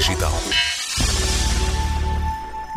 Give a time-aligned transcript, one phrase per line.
[0.00, 0.32] digital.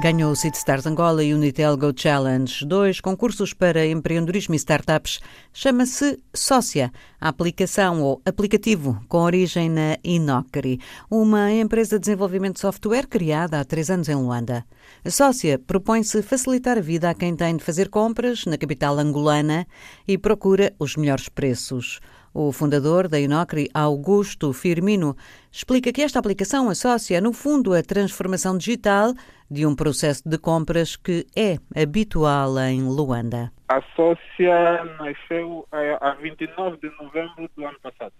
[0.02, 5.22] Ganhou o Stars Angola e o Unitel Go Challenge, dois concursos para empreendedorismo e startups.
[5.54, 6.92] Chama-se Sócia,
[7.22, 13.62] a aplicação ou aplicativo com origem na Inocri, uma empresa de desenvolvimento de software criada
[13.62, 14.66] há três anos em Luanda.
[15.06, 19.66] A Sócia propõe-se facilitar a vida a quem tem de fazer compras na capital angolana
[20.06, 22.02] e procura os melhores preços.
[22.34, 25.16] O fundador da Inocri, Augusto Firmino,
[25.52, 29.14] explica que esta aplicação associa, no fundo, a transformação digital
[29.52, 33.52] de um processo de compras que é habitual em Luanda.
[33.70, 35.68] A Sócia nasceu
[36.02, 38.14] a 29 de novembro do ano passado.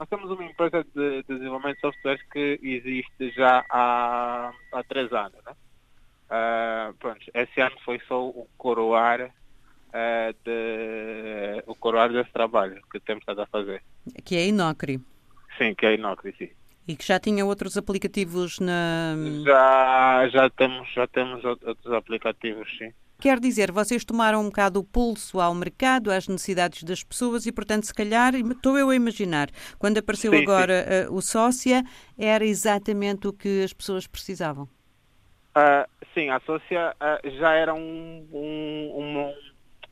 [0.00, 5.38] Nós temos uma empresa de desenvolvimento de software que existe já há, há três anos.
[5.46, 5.52] Né?
[6.30, 9.30] Uh, pronto, esse ano foi só o coroar
[9.90, 13.82] uh, de, o coroar desse trabalho que temos estado a fazer.
[14.24, 15.00] Que é a Inocri.
[15.58, 16.48] Sim, que é a Inocri, sim.
[16.88, 19.14] E que já tinha outros aplicativos na.
[19.44, 22.92] Já, já, temos, já temos outros aplicativos, sim.
[23.20, 27.52] Quer dizer, vocês tomaram um bocado o pulso ao mercado, às necessidades das pessoas e,
[27.52, 31.10] portanto, se calhar, estou eu a imaginar, quando apareceu sim, agora sim.
[31.10, 31.84] Uh, o Sócia,
[32.18, 34.66] era exatamente o que as pessoas precisavam.
[35.50, 35.84] Uh,
[36.14, 39.34] sim, a Sócia uh, já era um, um, um,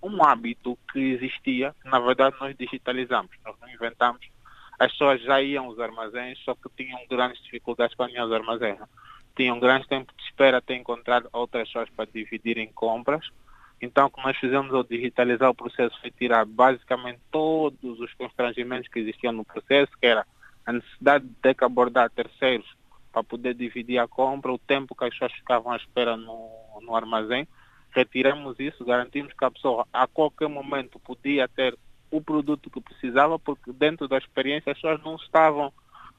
[0.02, 4.26] um hábito que existia, na verdade nós digitalizamos, nós não inventamos.
[4.78, 8.78] As pessoas já iam aos armazéns, só que tinham grandes dificuldades para ir aos armazéns.
[9.36, 13.28] Tinham grande tempo de espera até encontrar outras pessoas para dividir em compras.
[13.80, 18.88] Então, o que nós fizemos ao digitalizar o processo foi tirar basicamente todos os constrangimentos
[18.88, 20.26] que existiam no processo, que era
[20.64, 22.66] a necessidade de ter que abordar terceiros
[23.12, 26.94] para poder dividir a compra, o tempo que as pessoas ficavam à espera no, no
[26.94, 27.48] armazém
[27.90, 31.76] retiramos isso, garantimos que a pessoa a qualquer momento podia ter
[32.10, 35.72] o produto que precisava, porque dentro da experiência as pessoas não estavam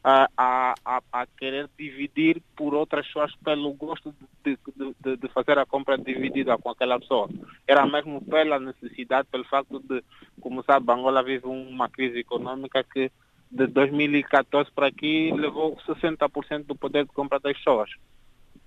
[0.04, 4.58] a, a, a, querer dividir por outras pessoas pelo gosto de,
[5.04, 7.30] de, de, fazer a compra dividida com aquela pessoa.
[7.68, 10.04] Era mesmo pela necessidade, pelo facto de,
[10.40, 13.12] como sabe, Angola vive uma crise econômica que
[13.52, 17.90] de 2014 para aqui levou 60% do poder de compra das pessoas.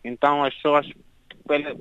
[0.04, 0.86] Então as pessoas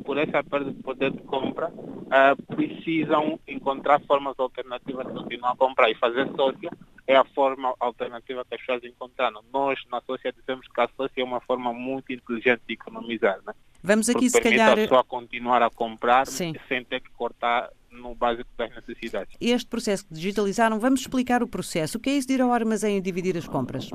[0.03, 5.55] por essa perda de poder de compra, uh, precisam encontrar formas alternativas de continuar a
[5.55, 6.69] comprar e fazer sócia
[7.07, 9.43] é a forma alternativa que as pessoas encontraram.
[9.51, 13.39] Nós, na sócia, dizemos que a sócia é uma forma muito inteligente de economizar.
[13.45, 13.53] Né?
[13.83, 14.71] Vamos aqui, Porque se calhar...
[14.71, 16.53] a pessoa continuar a comprar Sim.
[16.67, 19.35] sem ter que cortar no básico das necessidades.
[19.41, 21.97] Este processo que digitalizaram, vamos explicar o processo.
[21.97, 23.89] O que é isso de ir ao armazém e dividir as compras?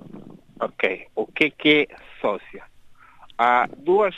[0.61, 1.07] Ok.
[1.15, 2.65] O que é, é sócia?
[3.39, 4.15] Há duas,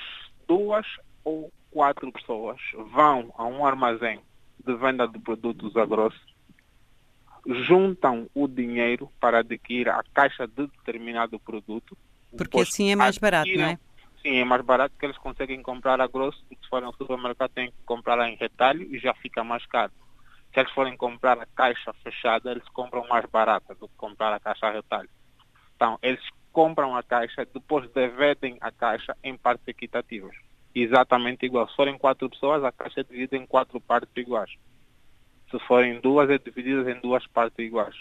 [0.49, 0.87] duas
[1.29, 2.59] ou quatro pessoas
[2.91, 4.21] vão a um armazém
[4.65, 6.21] de venda de produtos a grosso,
[7.47, 11.97] juntam o dinheiro para adquirir a caixa de determinado produto.
[12.37, 13.79] Porque assim é mais barato, não é?
[14.23, 17.51] Sim, é mais barato que eles conseguem comprar a grosso, porque se forem ao supermercado
[17.51, 19.93] têm que comprar em retalho e já fica mais caro.
[20.53, 24.41] Se eles forem comprar a caixa fechada, eles compram mais barata do que comprar a
[24.41, 25.09] caixa a retalho.
[25.77, 26.23] Então, eles
[26.53, 30.35] compram a caixa, depois dividem a caixa em partes equitativas
[30.83, 31.69] exatamente igual.
[31.69, 34.51] Se forem quatro pessoas, a caixa é dividida em quatro partes iguais.
[35.51, 37.95] Se forem duas, é dividida em duas partes iguais.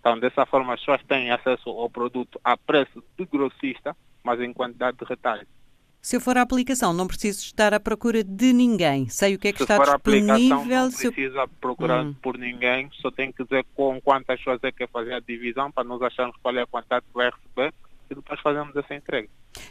[0.00, 4.52] Então, dessa forma, as pessoas têm acesso ao produto a preço de grossista, mas em
[4.52, 5.46] quantidade de retalho.
[6.00, 9.08] Se eu for à aplicação, não preciso estar à procura de ninguém.
[9.08, 10.34] Sei o que é que se está for disponível.
[10.34, 11.48] Aplicação, não precisa eu...
[11.60, 12.14] procurar hum.
[12.22, 15.72] por ninguém, só tem que dizer com quantas pessoas é que quer fazer a divisão
[15.72, 17.72] para nós acharmos qual é a quantidade que vai receber
[18.10, 19.28] e depois fazemos essa entrega.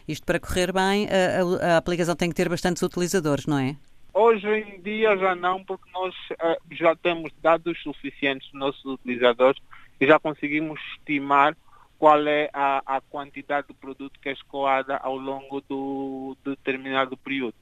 [0.08, 3.76] Isto para correr bem, a, a, a, aplicação tem que ter bastantes utilizadores, não é?
[4.14, 9.60] Hoje em dia já não, porque nós uh, já temos dados suficientes dos nossos utilizadores
[10.00, 11.58] e já conseguimos estimar
[11.98, 17.16] qual é a, a quantidade de produto que é escoada ao longo do, de determinado
[17.18, 17.56] período.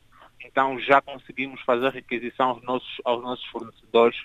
[0.44, 4.18] Então já conseguimos fazer requisição aos nossos, aos nossos fornecedores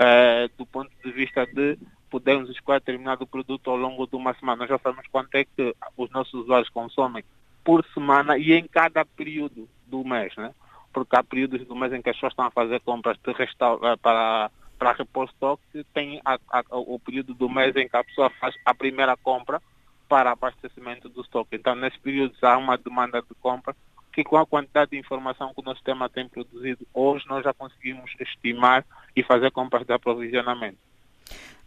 [0.00, 1.78] uh, do ponto de vista de
[2.10, 4.60] podermos escolher determinado produto ao longo de uma semana.
[4.60, 7.24] Nós já sabemos quanto é que os nossos usuários consomem
[7.64, 10.52] por semana e em cada período do mês, né?
[10.92, 13.92] Porque há períodos do mês em que as pessoas estão a fazer compras de restaura,
[13.92, 18.02] eh, para, para repor estoque, tem a, a, o período do mês em que a
[18.02, 19.62] pessoa faz a primeira compra
[20.08, 21.54] para abastecimento do estoque.
[21.54, 23.76] Então, nesse período há uma demanda de compra
[24.12, 27.54] que com a quantidade de informação que o nosso sistema tem produzido hoje, nós já
[27.54, 28.84] conseguimos estimar
[29.14, 30.78] e fazer compras de aprovisionamento.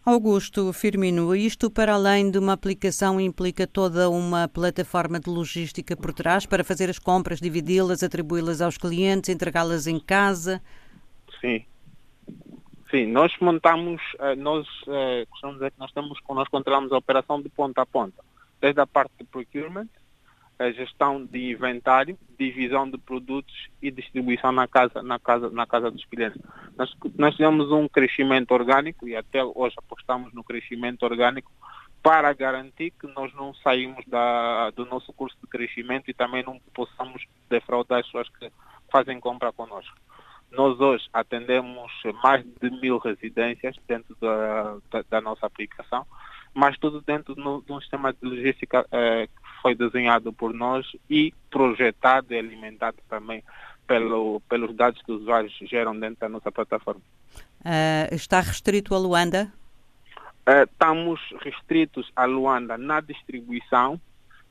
[0.05, 6.13] Augusto Firmino, isto para além de uma aplicação implica toda uma plataforma de logística por
[6.13, 10.61] trás para fazer as compras, dividi-las, atribuí-las aos clientes, entregá-las em casa?
[11.39, 11.63] Sim.
[12.91, 17.41] Sim, nós montamos, eh, nós eh, costumamos dizer que nós temos, nós controlamos a operação
[17.41, 18.21] de ponta a ponta,
[18.59, 19.87] desde a parte de procurement
[20.59, 25.91] a gestão de inventário, divisão de produtos e distribuição na casa, na casa, na casa
[25.91, 26.41] dos clientes.
[26.77, 31.51] Nós, nós tivemos um crescimento orgânico e até hoje apostamos no crescimento orgânico
[32.01, 36.59] para garantir que nós não saímos da, do nosso curso de crescimento e também não
[36.73, 38.51] possamos defraudar as pessoas que
[38.91, 39.95] fazem compra conosco.
[40.51, 41.91] Nós hoje atendemos
[42.21, 46.05] mais de mil residências dentro da, da, da nossa aplicação,
[46.53, 49.27] mas tudo dentro de um sistema de logística eh,
[49.63, 53.41] foi desenhado por nós e projetado e alimentado também
[53.87, 57.01] pelo, pelos dados que os usuários geram dentro da nossa plataforma.
[57.61, 59.51] Uh, está restrito a Luanda?
[60.45, 63.99] Uh, estamos restritos a Luanda na distribuição,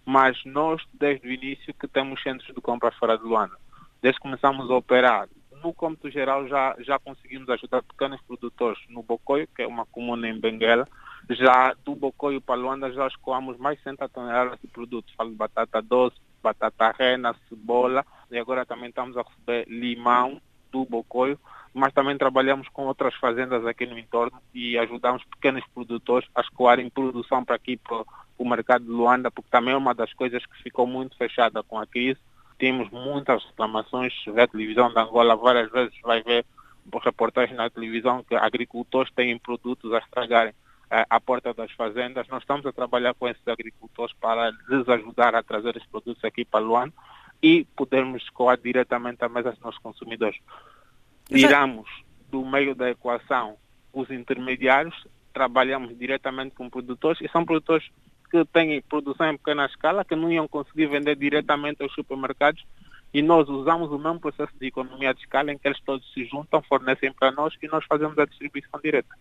[0.07, 3.55] mas nós, desde o início, que temos centros de compra fora de Luanda.
[4.01, 5.29] Desde que começamos a operar
[5.63, 10.29] no cômputo geral já, já conseguimos ajudar pequenos produtores no Bocoio, que é uma comuna
[10.29, 10.87] em Benguela.
[11.31, 15.15] Já do Bocoio para Luanda já escoamos mais de 60 toneladas de produtos.
[15.15, 20.85] Falo de batata doce, batata rena, cebola e agora também estamos a receber limão do
[20.85, 21.39] Bocoio,
[21.73, 26.89] mas também trabalhamos com outras fazendas aqui no entorno e ajudamos pequenos produtores a escoarem
[26.89, 28.05] produção para aqui, para
[28.39, 31.79] o mercado de Luanda, porque também é uma das coisas que ficou muito fechada com
[31.79, 32.19] a crise
[32.59, 36.45] temos muitas reclamações, se vê a televisão da Angola várias vezes, vai ver
[37.03, 40.53] reportagens na televisão que agricultores têm produtos a estragarem
[40.91, 42.29] eh, à porta das fazendas.
[42.29, 46.45] Nós estamos a trabalhar com esses agricultores para lhes ajudar a trazer esses produtos aqui
[46.45, 46.93] para Luanda
[47.43, 50.39] e podermos escoar diretamente à mesa dos nossos consumidores.
[51.27, 51.89] Tiramos
[52.31, 53.57] do meio da equação
[53.93, 57.89] os intermediários, trabalhamos diretamente com produtores e são produtores
[58.33, 62.65] que têm produção em pequena escala, que não iam conseguir vender diretamente aos supermercados,
[63.13, 66.25] e nós usamos o mesmo processo de economia de escala em que eles todos se
[66.25, 69.15] juntam, fornecem para nós e nós fazemos a distribuição direta.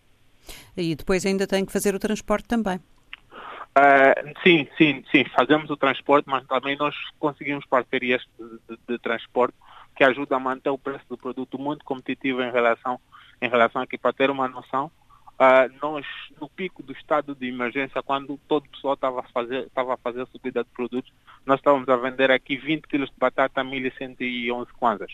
[0.74, 2.78] E depois ainda tem que fazer o transporte também?
[2.78, 8.98] Uh, sim, sim, sim, fazemos o transporte, mas também nós conseguimos parcerias de, de, de
[8.98, 9.54] transporte
[9.94, 12.98] que ajudam a manter o preço do produto muito competitivo em relação,
[13.42, 14.90] em relação aqui, para ter uma noção,
[15.32, 16.06] Uh, nós,
[16.40, 19.96] no pico do estado de emergência, quando todo o pessoal estava a fazer, estava a
[19.96, 21.12] fazer a subida de produtos,
[21.44, 25.12] nós estávamos a vender aqui 20 quilos de batata a 1.111 kwanzas.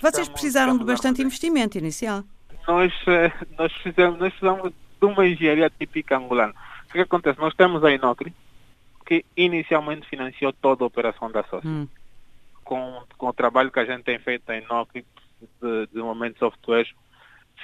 [0.00, 2.24] Vocês precisaram de bastante investimento inicial.
[2.66, 6.54] Nós, eh, nós, fizemos, nós fizemos de uma engenharia típica angolana.
[6.88, 7.40] O que acontece?
[7.40, 8.34] Nós temos a Inocre,
[9.06, 11.68] que inicialmente financiou toda a operação da sócia.
[11.68, 11.88] Hum.
[12.64, 15.04] Com, com o trabalho que a gente tem feito a Inocre
[15.60, 16.92] de desenvolvimento de softwares,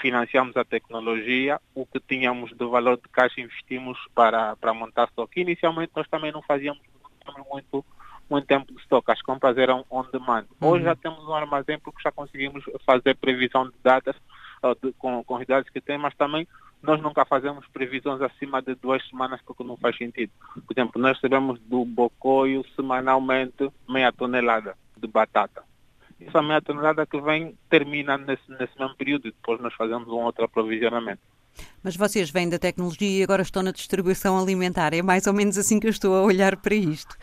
[0.01, 5.41] financiamos a tecnologia, o que tínhamos de valor de caixa investimos para, para montar estoque.
[5.41, 6.81] Inicialmente nós também não fazíamos
[7.51, 7.85] muito,
[8.29, 10.47] muito tempo de estoque, as compras eram on demand.
[10.61, 10.89] Hoje uhum.
[10.89, 14.17] já temos um armazém porque já conseguimos fazer previsão de datas
[14.83, 16.47] de, com, com os dados que tem, mas também
[16.83, 20.33] nós nunca fazemos previsões acima de duas semanas porque não faz sentido.
[20.55, 25.68] Por exemplo, nós recebemos do Bocoio semanalmente meia tonelada de batata
[26.21, 30.21] essa meia tonelada que vem termina nesse, nesse mesmo período e depois nós fazemos um
[30.21, 31.23] outro aprovisionamento.
[31.83, 34.95] Mas vocês vêm da tecnologia e agora estão na distribuição alimentar.
[34.95, 37.17] É mais ou menos assim que eu estou a olhar para isto.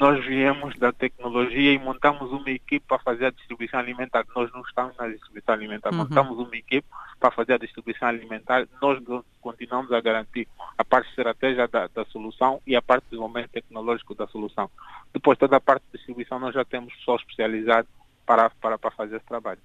[0.00, 4.24] Nós viemos da tecnologia e montamos uma equipe para fazer a distribuição alimentar.
[4.34, 5.90] Nós não estamos na distribuição alimentar.
[5.90, 5.98] Uhum.
[5.98, 6.86] Montamos uma equipe
[7.18, 8.68] para fazer a distribuição alimentar.
[8.80, 8.98] Nós
[9.40, 10.46] continuamos a garantir
[10.76, 14.70] a parte estratégica da, da solução e a parte de desenvolvimento tecnológico da solução.
[15.14, 17.88] Depois, toda a parte de distribuição, nós já temos pessoal especializado
[18.26, 19.60] para, para, para fazer esse trabalho.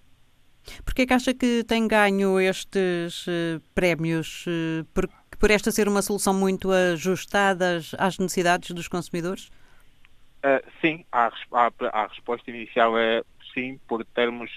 [0.86, 4.46] Porquê que acha que tem ganho estes uh, prémios?
[4.46, 9.50] Uh, por, por esta ser uma solução muito ajustada às necessidades dos consumidores?
[10.46, 14.52] Uh, sim, a, a, a, resposta inicial é sim, por termos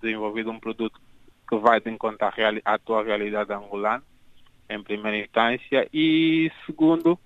[0.00, 1.00] desenvolvido um produto
[1.48, 4.02] que vai de encontro à, real, à atual realidade angolana,
[4.68, 7.18] em primeira instância, e segundo,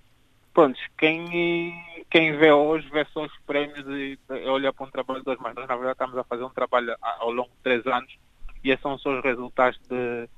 [0.52, 1.75] pronto, quem
[2.11, 5.66] quem vê hoje vê só os prémios e olha para um trabalho dois, mas nós
[5.66, 8.14] na verdade estamos a fazer um trabalho ao longo de três anos
[8.62, 10.28] e esses são só os resultados de,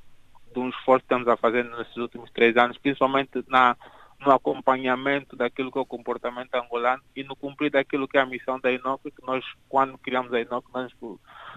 [0.52, 3.76] de um esforço que estamos a fazer nesses últimos três anos, principalmente na,
[4.20, 8.26] no acompanhamento daquilo que é o comportamento angolano e no cumprir daquilo que é a
[8.26, 10.92] missão da Inoc, que nós, quando criamos a Inoc, nós,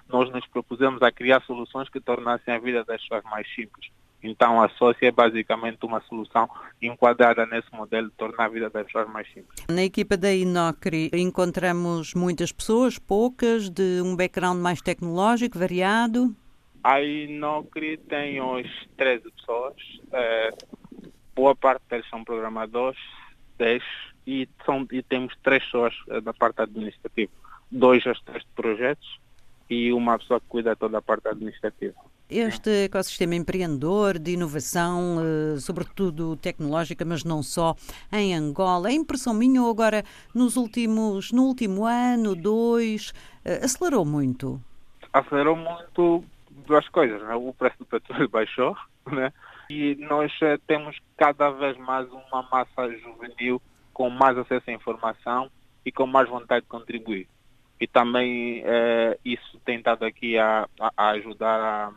[0.08, 3.90] nós nos propusemos a criar soluções que tornassem a vida das pessoas mais simples.
[4.22, 6.50] Então, a sócia é basicamente uma solução
[6.82, 9.64] enquadrada nesse modelo de tornar a vida das pessoas mais simples.
[9.70, 16.36] Na equipa da Inocri encontramos muitas pessoas, poucas, de um background mais tecnológico, variado?
[16.84, 19.76] A Inocri tem hoje 13 pessoas.
[20.12, 20.50] É,
[21.36, 23.00] boa parte deles são programadores,
[23.58, 23.84] 10,
[24.28, 27.32] e, são, e temos três pessoas eh, da parte administrativa.
[27.72, 29.20] Dois gestores de projetos
[29.70, 31.96] e uma pessoa que cuida toda a parte administrativa.
[32.30, 37.76] Este ecossistema empreendedor de inovação, eh, sobretudo tecnológica, mas não só,
[38.12, 40.04] em Angola, a impressão minha ou agora
[40.36, 43.14] nos últimos, no último ano, dois,
[43.46, 44.62] eh, acelerou muito?
[45.14, 46.24] Acelerou muito
[46.66, 47.22] duas coisas.
[47.22, 47.34] Né?
[47.36, 48.76] O preço do petróleo baixou,
[49.10, 49.32] né?
[49.70, 53.62] e nós eh, temos cada vez mais uma massa juvenil
[53.94, 55.50] com mais acesso à informação
[55.86, 57.28] e com mais vontade de contribuir.
[57.80, 58.64] E também
[59.24, 60.68] isso tem dado aqui a,
[60.98, 61.92] a ajudar a, a,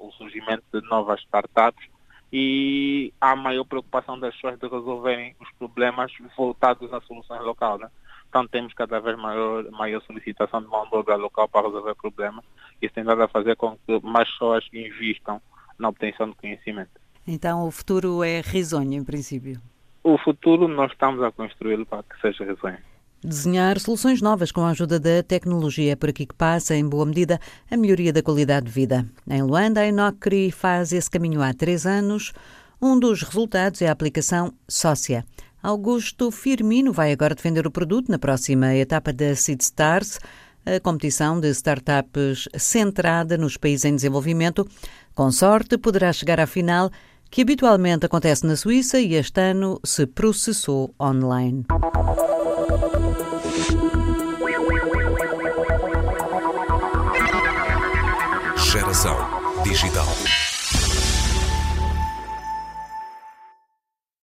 [0.00, 1.88] o surgimento de novas startups
[2.32, 7.80] e a maior preocupação das pessoas de resolverem os problemas voltados às soluções locais.
[7.80, 7.90] Né?
[8.28, 12.44] Então temos cada vez maior, maior solicitação de mão de obra local para resolver problemas.
[12.82, 15.40] Isso tem dado a fazer com que mais pessoas invistam
[15.78, 16.90] na obtenção de conhecimento.
[17.26, 19.60] Então o futuro é risonho, em princípio?
[20.02, 22.78] O futuro nós estamos a construí-lo para que seja risonho.
[23.24, 27.06] Desenhar soluções novas com a ajuda da tecnologia é por aqui que passa, em boa
[27.06, 29.06] medida, a melhoria da qualidade de vida.
[29.28, 32.32] Em Luanda, a Inocri faz esse caminho há três anos.
[32.80, 35.24] Um dos resultados é a aplicação Sócia.
[35.62, 40.20] Augusto Firmino vai agora defender o produto na próxima etapa da Seed Stars,
[40.64, 44.68] a competição de startups centrada nos países em desenvolvimento.
[45.14, 46.90] Com sorte, poderá chegar à final
[47.30, 51.64] que habitualmente acontece na Suíça e este ano se processou online.